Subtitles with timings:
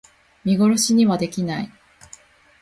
[0.43, 1.71] 見殺しにはできない